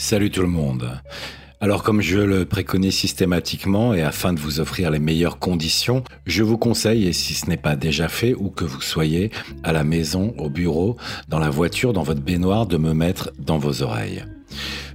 [0.00, 0.98] Salut tout le monde.
[1.60, 6.42] Alors comme je le préconise systématiquement et afin de vous offrir les meilleures conditions, je
[6.42, 9.30] vous conseille, et si ce n'est pas déjà fait, ou que vous soyez
[9.62, 10.96] à la maison, au bureau,
[11.28, 14.24] dans la voiture, dans votre baignoire, de me mettre dans vos oreilles.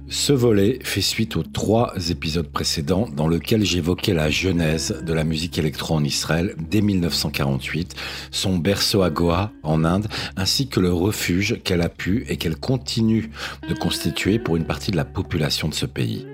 [0.08, 5.24] Ce volet fait suite aux trois épisodes précédents dans lesquels j'évoquais la genèse de la
[5.24, 7.96] musique électro en Israël dès 1948,
[8.30, 12.56] son berceau à Goa en Inde, ainsi que le refuge qu'elle a pu et qu'elle
[12.56, 13.30] continue
[13.68, 16.24] de constituer pour une partie de la population de ce pays.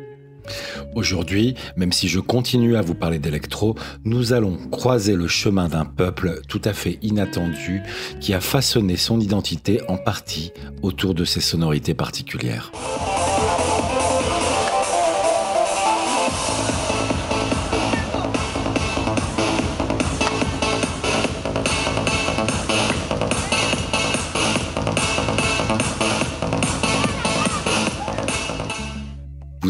[0.94, 5.86] Aujourd'hui, même si je continue à vous parler d'électro, nous allons croiser le chemin d'un
[5.86, 7.82] peuple tout à fait inattendu
[8.20, 12.70] qui a façonné son identité en partie autour de ses sonorités particulières.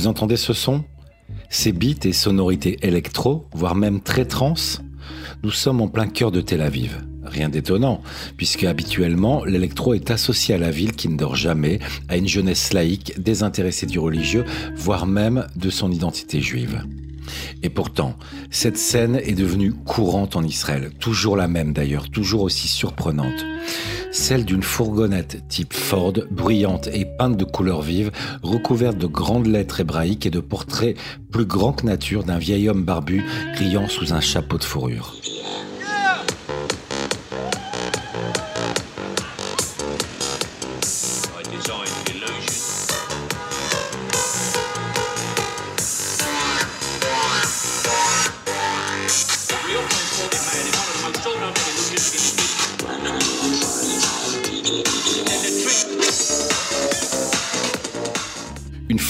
[0.03, 0.83] Vous entendez ce son?
[1.49, 4.55] Ces beats et sonorités électro, voire même très trans
[5.45, 7.05] Nous sommes en plein cœur de Tel Aviv.
[7.23, 8.03] Rien d'étonnant,
[8.37, 11.79] puisque habituellement, l'électro est associé à la ville qui ne dort jamais,
[12.09, 14.45] à une jeunesse laïque, désintéressée du religieux,
[14.75, 16.85] voire même de son identité juive.
[17.63, 18.17] Et pourtant,
[18.51, 23.45] cette scène est devenue courante en Israël, toujours la même d'ailleurs, toujours aussi surprenante
[24.13, 29.81] celle d'une fourgonnette type Ford, bruyante et peinte de couleurs vives, recouverte de grandes lettres
[29.81, 30.97] hébraïques et de portraits
[31.31, 33.25] plus grands que nature d'un vieil homme barbu
[33.55, 35.15] criant sous un chapeau de fourrure.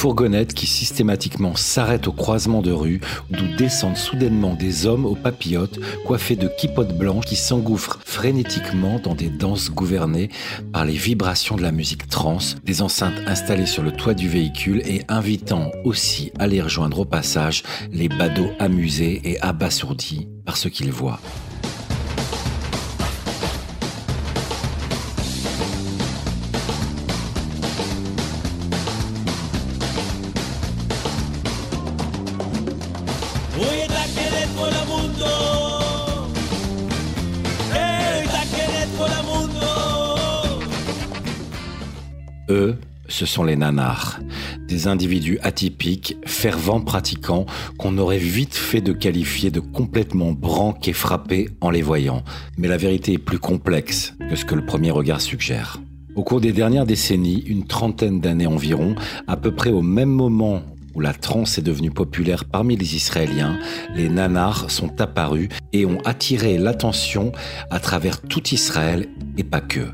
[0.02, 3.00] Une fourgonnette qui systématiquement s'arrête au croisement de rue,
[3.30, 9.14] d'où descendent soudainement des hommes aux papillotes, coiffés de kippotes blancs qui s'engouffrent frénétiquement dans
[9.14, 10.28] des danses gouvernées
[10.72, 14.82] par les vibrations de la musique trans, des enceintes installées sur le toit du véhicule
[14.86, 17.62] et invitant aussi à les rejoindre au passage
[17.92, 21.20] les badauds amusés et abasourdis par ce qu'ils voient.
[42.52, 42.76] Eux,
[43.08, 44.20] ce sont les nanars,
[44.68, 47.46] des individus atypiques, fervents pratiquants
[47.78, 52.22] qu'on aurait vite fait de qualifier de complètement branques et frappés en les voyant.
[52.58, 55.80] Mais la vérité est plus complexe que ce que le premier regard suggère.
[56.14, 58.96] Au cours des dernières décennies, une trentaine d'années environ,
[59.26, 60.60] à peu près au même moment
[60.94, 63.58] où la trance est devenue populaire parmi les Israéliens,
[63.94, 67.32] les nanars sont apparus et ont attiré l'attention
[67.70, 69.08] à travers tout Israël
[69.38, 69.88] et pas que.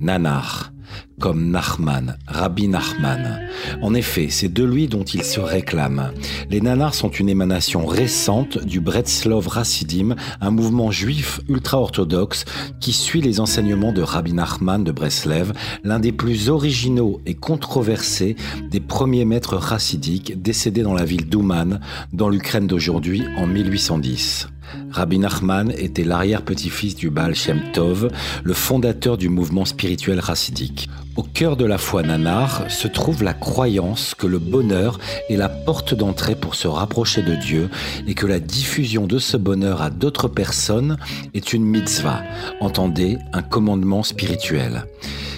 [0.00, 0.72] Nanar,
[1.18, 3.40] comme Nachman, Rabbi Nachman.
[3.82, 6.12] En effet, c'est de lui dont il se réclame.
[6.50, 12.44] Les nanars sont une émanation récente du Bretzlov Rassidim, un mouvement juif ultra-orthodoxe
[12.80, 18.36] qui suit les enseignements de Rabbi Nachman de Breslev, l'un des plus originaux et controversés
[18.70, 21.80] des premiers maîtres chassidiques décédés dans la ville d'Ouman,
[22.12, 24.48] dans l'Ukraine d'aujourd'hui, en 1810.
[24.90, 28.10] Rabbi Nachman était l'arrière-petit-fils du Baal Shem Tov,
[28.42, 30.88] le fondateur du mouvement spirituel chassidique.
[31.16, 35.48] Au cœur de la foi nanar se trouve la croyance que le bonheur est la
[35.48, 37.70] porte d'entrée pour se rapprocher de Dieu
[38.06, 40.96] et que la diffusion de ce bonheur à d'autres personnes
[41.34, 42.22] est une mitzvah,
[42.60, 44.84] entendez, un commandement spirituel.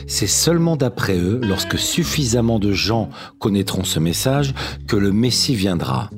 [0.07, 4.55] C'est seulement d'après eux, lorsque suffisamment de gens connaîtront ce message,
[4.89, 6.11] que le Messie viendra.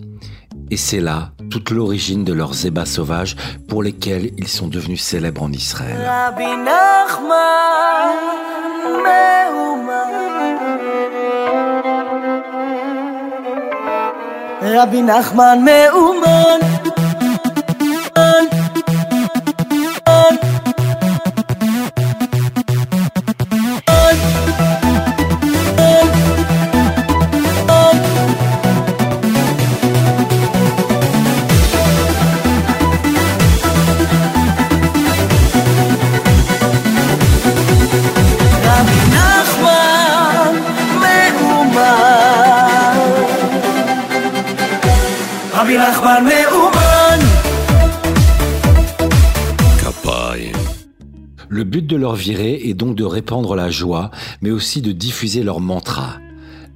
[0.71, 3.37] Et c'est là toute l'origine de leurs ébats sauvages
[3.69, 5.99] pour lesquels ils sont devenus célèbres en Israël.
[51.53, 54.11] Le but de leur virée est donc de répandre la joie,
[54.41, 56.15] mais aussi de diffuser leur mantra.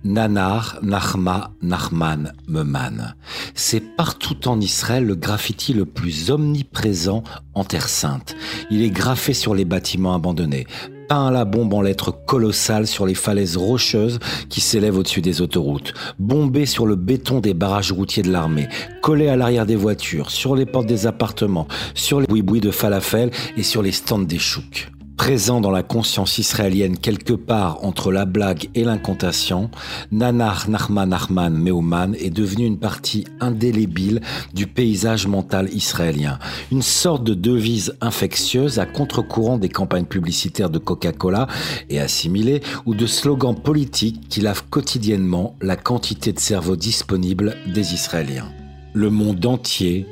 [0.05, 3.14] Nanar, Nachma, Nachman, Meman.
[3.55, 7.25] C'est partout en Israël le graffiti le plus omniprésent
[7.55, 8.37] en Terre Sainte.
[8.70, 10.67] Il est graffé sur les bâtiments abandonnés,
[11.08, 14.19] à la bombe en lettres colossales sur les falaises rocheuses
[14.49, 18.69] qui s'élèvent au-dessus des autoroutes, bombé sur le béton des barrages routiers de l'armée,
[19.03, 23.31] collé à l'arrière des voitures, sur les portes des appartements, sur les bouis de falafel
[23.56, 24.88] et sur les stands des chouks.
[25.17, 29.71] Présent dans la conscience israélienne quelque part entre la blague et l'incantation,
[30.13, 34.21] Nanar Nachman Nachman Meouman est devenu une partie indélébile
[34.55, 36.39] du paysage mental israélien.
[36.71, 41.49] Une sorte de devise infectieuse à contre-courant des campagnes publicitaires de Coca-Cola
[41.89, 47.95] et assimilée ou de slogans politiques qui lavent quotidiennement la quantité de cerveau disponible des
[47.95, 48.53] Israéliens.
[48.93, 50.07] Le monde entier,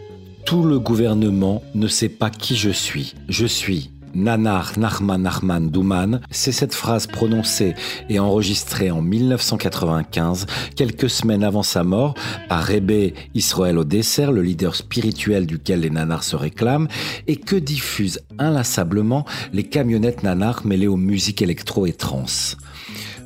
[0.45, 3.15] tout le gouvernement ne sait pas qui je suis.
[3.29, 7.75] Je suis Nanar Nachman Nachman Douman, c'est cette phrase prononcée
[8.09, 10.47] et enregistrée en 1995,
[10.77, 12.15] quelques semaines avant sa mort,
[12.49, 16.89] par Rebbe Israël Odesser, le leader spirituel duquel les nanars se réclament,
[17.27, 22.25] et que diffusent inlassablement les camionnettes nanars mêlées aux musiques électro et trans.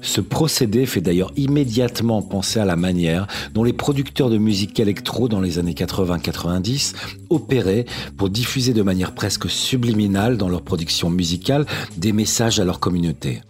[0.03, 5.29] Ce procédé fait d'ailleurs immédiatement penser à la manière dont les producteurs de musique électro
[5.29, 6.95] dans les années 80-90
[7.31, 7.85] opéraient
[8.17, 11.67] pour diffuser de manière presque subliminale dans leur production musicale
[11.97, 13.43] des messages à leur communauté.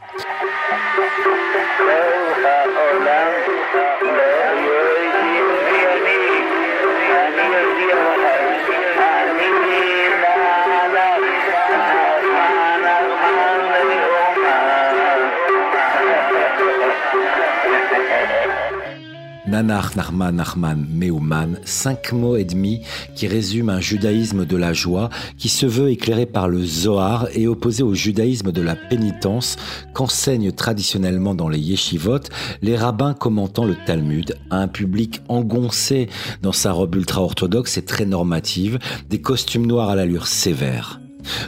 [19.58, 22.82] Nanar Narman Narman Meuman, cinq mots et demi
[23.16, 27.48] qui résument un judaïsme de la joie qui se veut éclairé par le Zohar et
[27.48, 29.56] opposé au judaïsme de la pénitence
[29.94, 32.20] qu'enseignent traditionnellement dans les yeshivot
[32.62, 36.08] les rabbins commentant le Talmud à un public engoncé
[36.40, 38.78] dans sa robe ultra-orthodoxe et très normative,
[39.10, 41.00] des costumes noirs à l'allure sévère.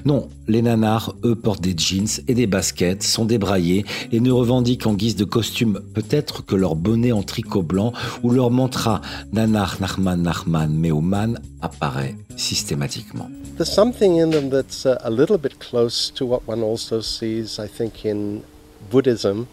[0.05, 4.87] Non, les nanars, eux, portent des jeans et des baskets, sont débraillés et ne revendiquent
[4.87, 7.93] en guise de costume peut-être que leur bonnet en tricot blanc
[8.23, 9.01] ou leur mantra
[9.33, 13.29] Nanar, Nachman, Nachman, Meoman apparaît systématiquement.
[13.57, 17.59] There's something in them that's uh, a little bit close to what one also sees,
[17.59, 18.43] I think, in
[18.91, 19.49] Buddhism.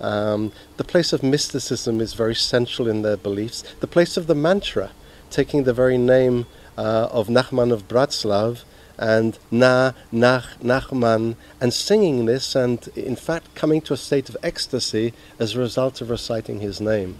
[0.00, 3.64] Um, the place of mysticism is very central in their beliefs.
[3.80, 4.90] The place of the mantra,
[5.30, 6.44] taking the very name
[6.76, 8.64] uh, of Nachman of Bratslav,
[8.98, 14.36] and Na, Nach, Nachman, and singing this, and in fact coming to a state of
[14.42, 17.16] ecstasy as a result of reciting his name.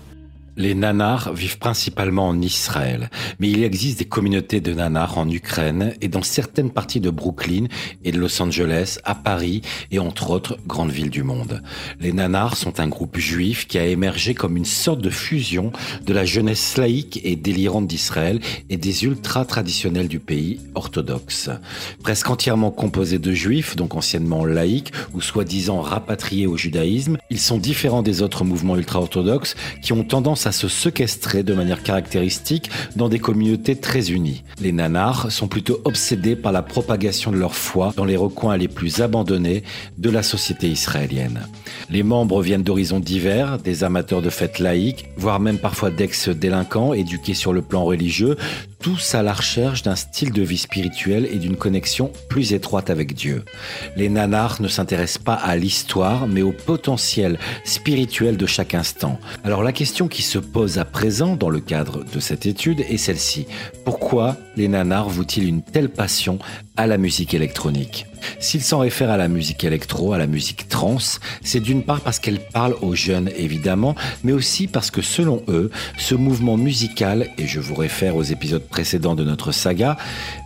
[0.58, 5.92] Les nanars vivent principalement en Israël, mais il existe des communautés de nanars en Ukraine
[6.00, 7.66] et dans certaines parties de Brooklyn
[8.04, 9.60] et de Los Angeles, à Paris
[9.90, 11.62] et entre autres grandes villes du monde.
[12.00, 15.72] Les nanars sont un groupe juif qui a émergé comme une sorte de fusion
[16.06, 21.50] de la jeunesse laïque et délirante d'Israël et des ultra traditionnels du pays orthodoxe.
[22.02, 27.58] Presque entièrement composés de juifs, donc anciennement laïcs ou soi-disant rapatriés au judaïsme, ils sont
[27.58, 33.08] différents des autres mouvements ultra-orthodoxes qui ont tendance à se séquestrer de manière caractéristique dans
[33.08, 34.44] des communautés très unies.
[34.60, 38.68] Les nanars sont plutôt obsédés par la propagation de leur foi dans les recoins les
[38.68, 39.64] plus abandonnés
[39.98, 41.46] de la société israélienne.
[41.90, 47.34] Les membres viennent d'horizons divers, des amateurs de fêtes laïques, voire même parfois d'ex-délinquants éduqués
[47.34, 48.36] sur le plan religieux,
[48.80, 53.14] tous à la recherche d'un style de vie spirituel et d'une connexion plus étroite avec
[53.14, 53.44] Dieu.
[53.96, 59.18] Les nanars ne s'intéressent pas à l'histoire, mais au potentiel spirituel de chaque instant.
[59.44, 62.96] Alors la question qui se pose à présent dans le cadre de cette étude est
[62.96, 63.46] celle-ci.
[63.84, 66.38] Pourquoi les nanars vouent-ils une telle passion
[66.76, 68.06] à la musique électronique?
[68.38, 70.98] S'ils s'en réfèrent à la musique électro, à la musique trans,
[71.42, 75.70] c'est d'une part parce qu'elle parle aux jeunes évidemment, mais aussi parce que selon eux,
[75.98, 79.96] ce mouvement musical, et je vous réfère aux épisodes de notre saga,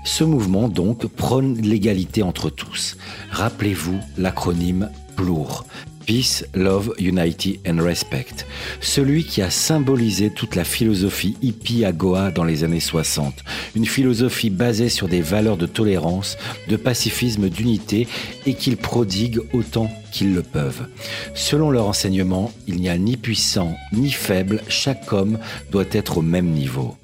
[0.05, 2.97] ce mouvement donc prône l'égalité entre tous.
[3.33, 5.65] Rappelez-vous l'acronyme PLOUR,
[6.07, 8.47] Peace, Love, Unity and Respect.
[8.81, 13.35] Celui qui a symbolisé toute la philosophie hippie à Goa dans les années 60.
[13.75, 18.07] Une philosophie basée sur des valeurs de tolérance, de pacifisme, d'unité
[18.47, 20.87] et qu'ils prodiguent autant qu'ils le peuvent.
[21.35, 25.39] Selon leur enseignement, il n'y a ni puissant ni faible, chaque homme
[25.73, 26.97] doit être au même niveau.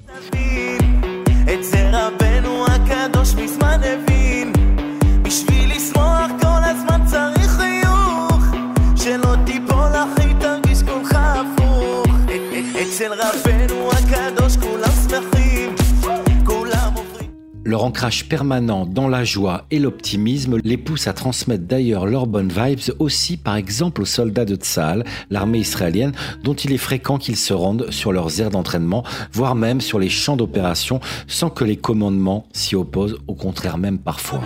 [17.77, 20.57] Leur ancrage permanent dans la joie et l'optimisme.
[20.63, 25.03] Les pousse à transmettre d'ailleurs leurs bonnes vibes aussi par exemple aux soldats de Tzal,
[25.29, 26.11] l'armée israélienne,
[26.43, 30.09] dont il est fréquent qu'ils se rendent sur leurs aires d'entraînement, voire même sur les
[30.09, 34.41] champs d'opération, sans que les commandements s'y opposent, au contraire même parfois.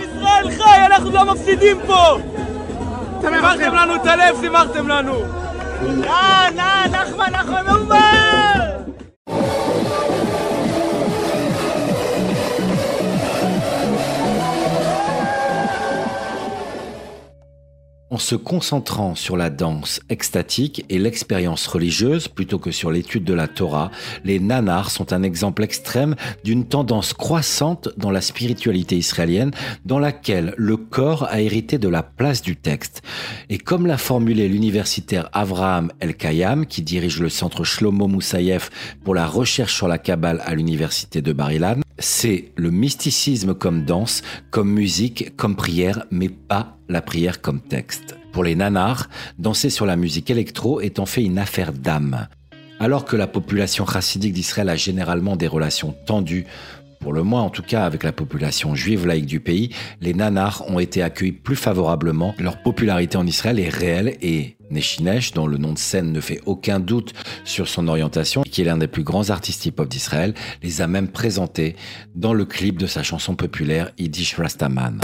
[18.11, 23.33] En se concentrant sur la danse extatique et l'expérience religieuse plutôt que sur l'étude de
[23.33, 23.89] la Torah,
[24.25, 29.51] les nanars sont un exemple extrême d'une tendance croissante dans la spiritualité israélienne
[29.85, 33.01] dans laquelle le corps a hérité de la place du texte.
[33.49, 38.71] Et comme l'a formulé l'universitaire Avraham El-Kayam, qui dirige le centre Shlomo Moussaïef
[39.05, 44.21] pour la recherche sur la Kabbale à l'université de Bar-Ilan, c'est le mysticisme comme danse,
[44.49, 48.17] comme musique, comme prière, mais pas la prière comme texte.
[48.31, 52.27] Pour les nanars, danser sur la musique électro est en fait une affaire d'âme.
[52.79, 56.45] Alors que la population chassidique d'Israël a généralement des relations tendues,
[56.99, 59.69] pour le moins en tout cas avec la population juive laïque du pays,
[60.01, 62.35] les nanars ont été accueillis plus favorablement.
[62.39, 66.41] Leur popularité en Israël est réelle et Neshinesh, dont le nom de scène ne fait
[66.45, 67.13] aucun doute
[67.43, 71.09] sur son orientation, qui est l'un des plus grands artistes hip-hop d'Israël, les a même
[71.09, 71.75] présentés
[72.15, 74.99] dans le clip de sa chanson populaire Yiddish Rastaman.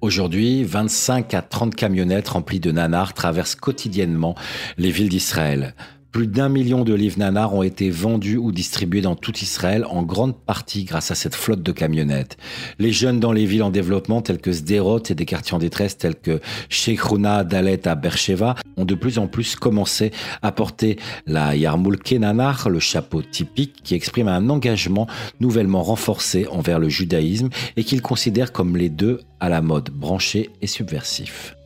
[0.00, 4.34] Aujourd'hui, 25 à 30 camionnettes remplies de nanars traversent quotidiennement
[4.76, 5.74] les villes d'Israël.
[6.14, 10.04] Plus d'un million de livres nanars ont été vendus ou distribués dans tout Israël, en
[10.04, 12.36] grande partie grâce à cette flotte de camionnettes.
[12.78, 15.98] Les jeunes dans les villes en développement, telles que Sderot et des quartiers en détresse,
[15.98, 21.56] tels que Sheikhuna, Dalet à Bercheva, ont de plus en plus commencé à porter la
[21.56, 25.08] Yarmulke nanar, le chapeau typique qui exprime un engagement
[25.40, 30.50] nouvellement renforcé envers le judaïsme et qu'ils considèrent comme les deux à la mode branché
[30.62, 31.56] et subversif.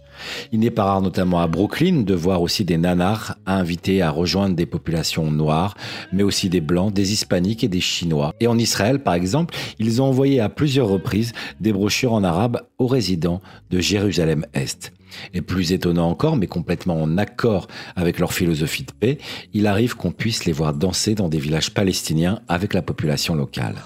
[0.53, 4.57] Il n'est pas rare, notamment à Brooklyn, de voir aussi des nanars invités à rejoindre
[4.57, 5.75] des populations noires,
[6.13, 8.35] mais aussi des blancs, des hispaniques et des chinois.
[8.41, 12.63] Et en Israël, par exemple, ils ont envoyé à plusieurs reprises des brochures en arabe
[12.79, 14.93] aux résidents de Jérusalem-Est.
[15.35, 19.19] Et plus étonnant encore, mais complètement en accord avec leur philosophie de paix,
[19.55, 23.77] il arrive qu'on puisse les voir danser dans des villages palestiniens avec la population locale.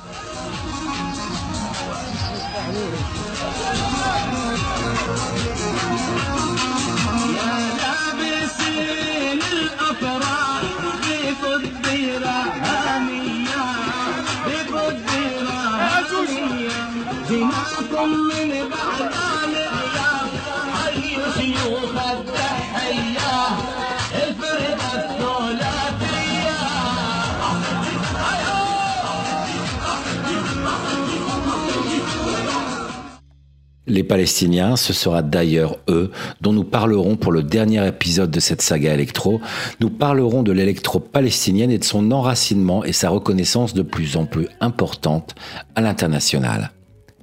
[33.92, 38.62] Les Palestiniens, ce sera d'ailleurs eux dont nous parlerons pour le dernier épisode de cette
[38.62, 39.42] saga électro.
[39.80, 44.24] Nous parlerons de l'électro palestinienne et de son enracinement et sa reconnaissance de plus en
[44.24, 45.34] plus importante
[45.74, 46.70] à l'international.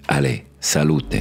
[0.08, 1.16] Allez, salute